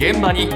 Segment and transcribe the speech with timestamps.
[0.00, 0.48] 現場に。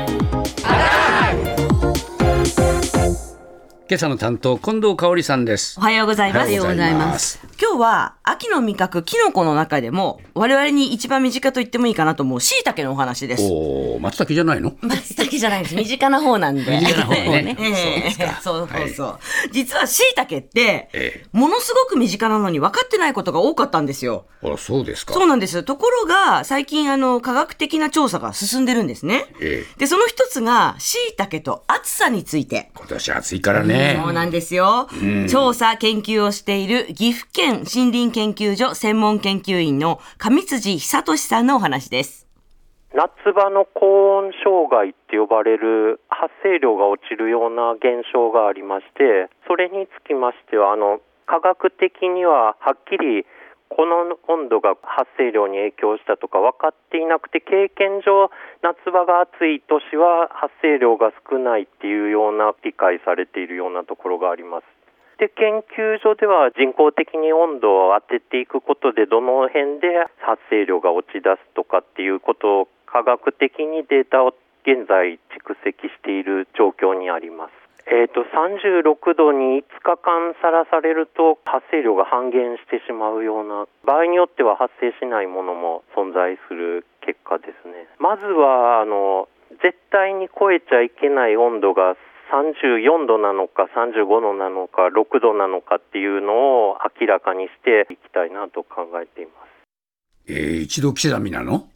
[3.87, 5.79] 今朝の担当近藤香織さんです。
[5.79, 6.43] おはようございます。
[6.45, 13.43] おはようございます今日は秋の味覚キノコの中でも我々に一番身近と言ってもいいかなと思う椎茸のお話です。
[13.45, 14.77] おお松茸じゃないの？
[14.83, 15.75] 松茸じゃないです。
[15.75, 16.79] 身近な方なんで。
[16.79, 18.11] 身近な方ね ええ
[18.43, 19.19] そうそうそう。
[19.51, 24.27] 実は椎茸って、ええものすごく身近なのに分かってないことが多かったんですよ。
[24.43, 25.63] あらそうですかそうなんです。
[25.63, 29.25] ところが、最近、あの、科学的な調査が進んでるんですね。
[29.41, 32.71] ええで、その一つが、椎茸と暑さについて。
[32.77, 34.89] 今年暑いからねそうなんですよ。
[35.31, 42.27] 調査、研究をしている岐阜県森林研究所専門研究員の上辻久俊さんのお話です。
[42.95, 53.27] 夏場の高温障害って呼ばれる発生量が落ちるような現象がありまして、それにつきましては、あの、科学的にははっきり
[53.69, 58.31] この温度が発生量に影響したとか分かっていなくて、経験上、
[58.63, 64.84] 夏場が暑い年は発生量が少ないっていうような理解されているようなところがあります。
[65.19, 74.35] で研究所では人工的に温度を当てていくことでどの辺で発生量が落ち出すとかっていうことを科学的にデータを
[74.67, 77.65] 現在蓄積している状況にあります。
[77.87, 87.87] えー、と36度に5日間さらされると発生量が半減してしまうような場合によっては発生しないものも存在する結果ですね。
[88.01, 89.29] まずはあの
[89.61, 91.97] 絶対に超えちゃいけない温度が
[92.35, 99.45] 34度なのか35度なのか6度なのかっていうのを明らかにしていきたいなと考えています。
[100.27, 101.69] えー、一度刻みなの？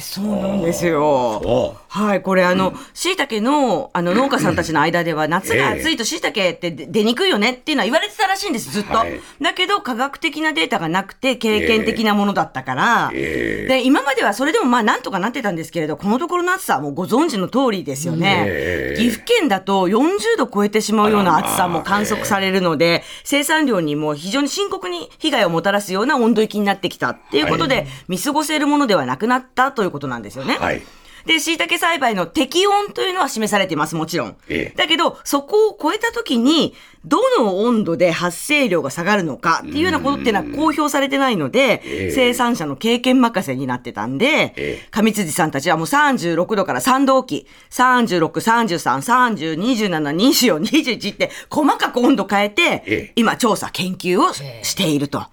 [0.00, 0.86] そうなんです。
[0.86, 1.02] よ。
[1.02, 8.98] おはい、これあの、椎茸の、あの、農家さんたちの間では、夏が暑いと椎茸って出出にくいよねっていうのは言われてたらしいんです、ずっと。
[8.98, 9.20] はい。
[9.40, 18.44] だけど、科学的なデータがなくて、経験的なものだったから、えで、今まではそれでもまあ、なんとかなってたんですけれど、このところの暑さはもうご存知の通りですよね。
[18.46, 19.02] ええ。
[19.02, 30.56] 岐阜県だと40度超えてしまうような暑さも観測されるので、生産量にも非常に深刻に被害をもたらすような温度域になってきたっていうことで、見過ごせるものではなくなったということなんですよね。
[30.58, 30.82] はい。
[31.26, 34.36] で、椎茸栽培の適温というのは示されています、もちろん。
[34.48, 34.76] ええ。
[34.76, 36.74] だけど、そこを超えたときに、
[37.04, 42.10] どの温度で発生量が下がるのかっていうようなことっていうのは公表されてないので、ええ。
[42.10, 44.88] 生産者の経験任せになってたんで、ええ。
[44.90, 53.12] 上辻さんたちはもう36度から3度置き、36、33、30、27、24、21って細かく温度変えて、ええ。
[53.16, 55.24] 今調査、研究をしていると。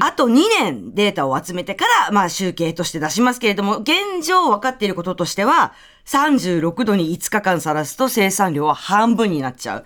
[0.00, 5.72] あと2年データを集めてから、まあ集計として出しますけれども、現状分かっていることとしては、
[6.06, 9.84] 36度に5日間さらすと生産量は半分になっちゃう。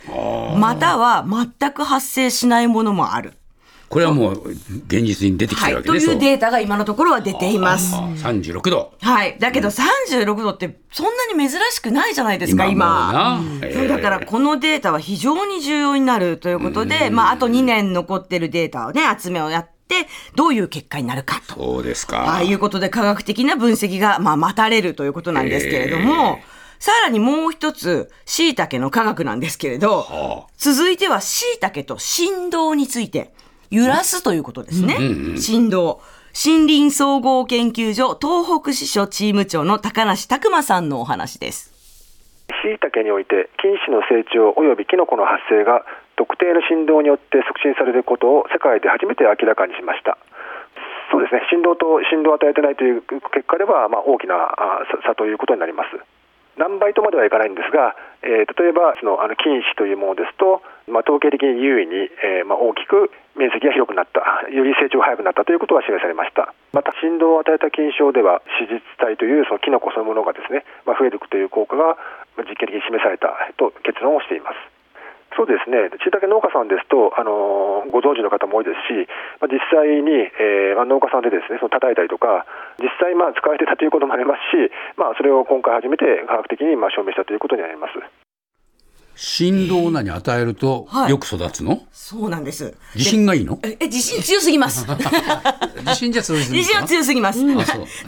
[0.58, 3.34] または全く発生しないものもある。
[3.88, 5.70] これはもう現実に出てきてはい。
[5.72, 7.92] るわけね、というデータが今のところは出ています。
[7.92, 9.36] そうあ36度はい。
[9.38, 13.38] だけど36度ってそんなに珍しくないじゃないですか、今。
[13.38, 13.72] もうな。
[13.72, 21.54] そうだからこのデータは非常に重要になるということで、まああと2年残ってるデータをね、集めをやって、どういう結果になるかと。
[21.54, 22.24] そうですか。
[22.24, 26.40] ああいうことで科学的な分析が、まあ、待たれるということなんですけれども、
[26.78, 30.52] さらにもう一つ、椎茸の科学なんですけれど、はあ。
[30.58, 33.32] 続いては椎茸と振動について、
[33.70, 34.96] 揺らすということですね。
[35.38, 36.00] 振動。
[36.36, 41.72] 森林総合研究所東北支所チーム長の高梨拓馬さんのお話です。
[42.62, 45.84] 椎茸において菌糸の成長及びキノコの発生が
[46.16, 50.18] 特定の振動によって促進されることを世界で初めて明らかにしました
[51.10, 54.54] そうですね振動と振動を与えてないという結果では、まあ、大きな
[55.06, 55.98] 差ということになります
[56.56, 66.54] 何倍とまではいかないんですが、えー例えばそのあの菌糸というものですと、まあ、統計的に優位に、えーまあ、大きく面積が広くなったより成長が早くなったということが示されました。
[66.72, 71.98] また振動を与えた菌床では子実体というそのキノコそのものがですね、まあ、増えていくという効果が
[72.48, 74.75] 実験的に示されたと結論をしています。
[75.34, 79.08] そうですね、しいたけ農家さんですと、あのご存知の方も多いですし、
[79.40, 82.46] まあ、実際に、えー、農家さんでですねその叩いたりとか、
[82.78, 88.25] 実際まあ使われてたということもありますし、まあ、それを今回初めて科学的にまあ証明したということになります。
[89.16, 92.74] 振動を何与えるとはいよく育つの、そうなんです。
[92.94, 93.58] 自信がいいの？
[93.62, 94.86] え、え自信強すぎます。
[95.86, 97.40] 自信じゃ強す自信は強すぎます。
[97.40, 97.56] う だ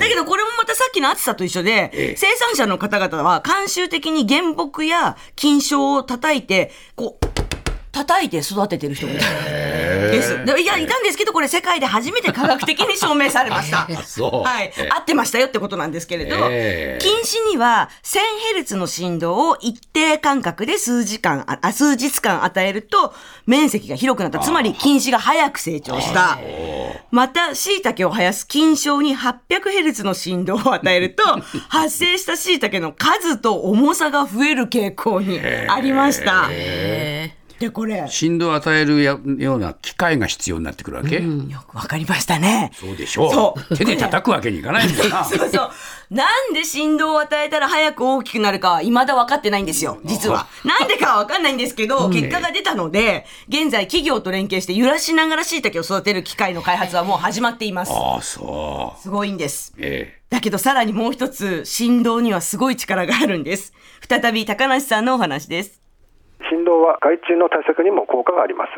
[0.09, 7.28] けどこれもまたさっきの暑さと一緒で、ええ生産者の方々は慣習的に原木や菌床を叩いて、こう、
[7.99, 9.25] 叩いて育ててる人もいた
[10.11, 10.45] です。
[10.45, 13.79] でいや、いたんですけど、これ世界で初めて科学的に証明されました。
[13.89, 14.73] はい。
[14.91, 17.91] 合ってましたよってことなんですけれど、ええ禁止には
[18.57, 23.13] 1000Hz の振動を一定間隔で数時間、ああ数日間与えると
[23.47, 24.39] 面積が広くなった。
[24.39, 26.39] つまり禁止が早く成長した。
[27.11, 31.23] また、椎茸を生やす菌床に 800Hz の振動を与えると、
[31.69, 36.49] 発生した椎茸の数と重さが増える傾向にありました。
[37.59, 42.71] で、これ、振動を与えるやような機械が必要になってくるわけ、よくわかりましたね。
[42.75, 45.71] そうでしょうそう手で叩くわけにいかないんだよな そうそう。
[46.11, 50.47] なんで振動を与えたら早く大きくなるかは未だ分かってないんですよ、実は。
[50.65, 57.93] なんでかは分かんないんですけど、結果が出たので、現在企業と連携して揺らしながら椎茸を育てる機械の開発はもう始まっています。
[57.93, 59.73] ああそすごいんです。
[59.77, 63.73] うえだけどさらにもう一つ、振動にはすごい力があるんです。
[64.09, 65.78] 再び高梨さんのお話です。
[66.51, 68.73] 振動は害虫の対策にも効果があります。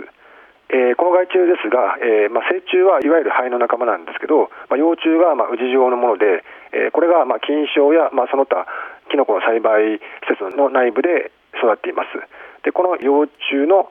[0.71, 8.67] えーこの害虫ですが、えーまあ、成虫はいわゆるハエの仲間なんですけど、まあ、幼虫がまあ宇治状のもので、えーこれがまあ菌床や、まあ、その他
[9.11, 12.15] キノコの栽培施設の内部で育っています。
[12.63, 13.91] でこの幼虫の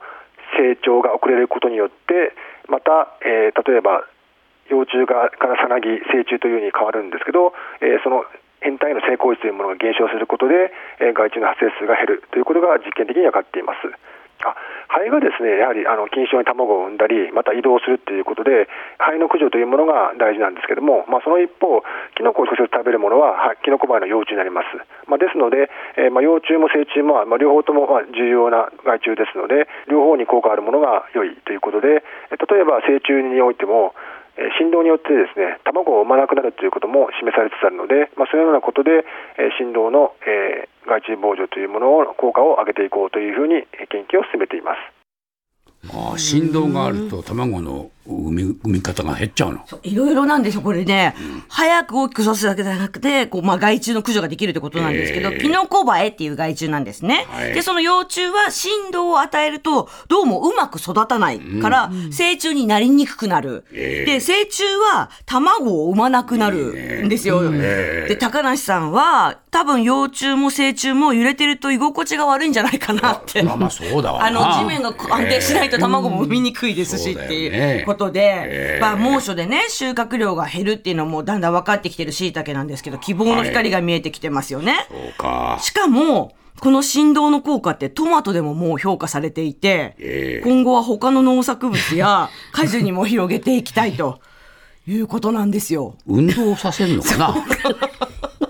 [0.56, 2.32] 成長が遅れることによって
[2.68, 4.08] また、えー例えば
[4.72, 8.24] 幼虫がからさなぎ成虫というふうに変わるんですけど、えーその
[8.60, 13.88] 変態の成功率というものが減少することで、えー害虫の発生数が減るということが実験的に分かっています。
[14.44, 14.56] あ
[14.88, 18.68] ハエがですねやはりあの菌床に卵を産んだりまた移動するということで
[18.98, 21.84] ハエの駆除というものが大事なんですけども、まあ、その一方
[22.16, 24.72] キノコを直接食べるものははキノコバエの幼虫になります、
[25.06, 32.02] まあ、ですので、えーまあ、幼虫も成虫も、まあ、両方ともまあ重要な害虫ですので両方に効果あるものが良いということで
[32.32, 33.94] えー例えば成虫においても
[34.58, 39.04] 振動によってですね卵を産まなくなるということも示されつつあるので、まあ、そのようなことで、
[39.58, 40.12] 振動の、
[40.86, 45.00] 害虫防除というものを効果を上げていこうというふうに研究を進めています。
[45.92, 49.60] ああ振動があると卵の産み産み方が減っちゃうの。
[49.82, 51.14] いろいろなんですよ、これね。
[51.48, 57.26] 早く大きく育つだけじゃなくて、こう、まあ、害虫の駆除ができるってことなんですけど、えーキノコバエっていう害虫なんですね。
[57.30, 57.54] はい。
[57.54, 63.64] で、その幼虫は振動を与えると、どうもうまく育たないから、成虫になりにくくなる。
[63.72, 67.40] えーで、成虫は卵を産まなくなるんですよ。
[67.44, 68.04] え。
[68.06, 73.42] ーで、高梨さんは、多分幼虫も成虫も揺れてると居心地が悪いんじゃないかなって。
[73.42, 74.26] まあまあそうだわな。
[74.26, 77.84] あの、地面が安定しないと卵も産みにくいですしうんっていそうだよね。
[77.84, 84.86] うことで、ええまあ猛暑でね、収穫量が減るっていうのもだんだん分かってきてる椎茸なんですけど、希望の光が見えてきてますよね。
[84.88, 94.20] そうかしかも、この振動の効果ってトマトでももう評価されていて、ええ今後は他の農作物や 果樹にも広げていきたいと
[94.88, 95.96] いうことなんですよ。
[96.06, 97.34] 運動させるのかな？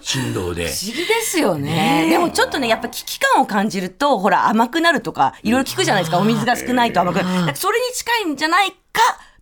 [0.02, 2.06] 振動で不思議ですよね。
[2.08, 6.19] でもちょっとね、やっぱ危機感を感じると、ほら、甘くなるとか、いろいろ聞くじゃないですか。
[6.19, 7.56] お水が少ないと甘くなる。
[7.56, 8.76] それに近いんじゃないか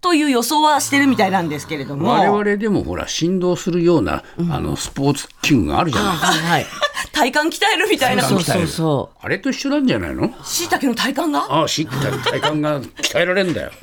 [0.00, 2.10] という予想はしてるみたいなんですけれども。
[2.10, 6.16] 我々でもほら振動するような、あのスポーツ器具があるじゃない。
[6.16, 6.66] はいはい。
[7.12, 8.22] 体幹鍛えるみたいな。
[8.22, 10.32] そうそうそあれと一緒なんじゃないの？
[10.44, 11.40] 椎茸の体幹が？
[11.40, 13.70] ああし体幹が鍛えられるんだよ。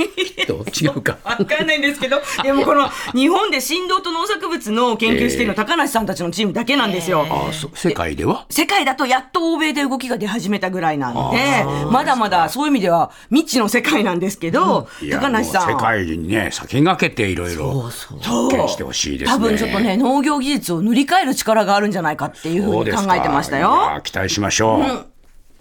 [0.47, 1.17] 違うか。
[1.23, 7.25] わかんないんですけど、でもこの日本で振動と農作物の研究しているのは高梨さんたちのチームだけなんですよ。
[7.29, 8.45] ああそ世界では？
[8.50, 15.67] 世界だとやっと欧米で動きが出始めたぐらいなんで、まだまだそういう意味では未知の世界なんですけど、いや高梨さん。
[15.67, 19.37] もう世界にね先駆けていろいろ発見してほしいですね。
[19.37, 23.93] 多分ちょっとね、農業技術を塗り替える力があるんじゃないかっていうふうに考えてましたよ。
[23.95, 25.05] や期待しましょう、